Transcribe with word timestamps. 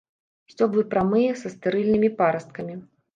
Сцёблы 0.51 0.83
прамыя, 0.93 1.35
са 1.41 1.51
стэрыльнымі 1.57 2.09
парасткамі. 2.23 2.79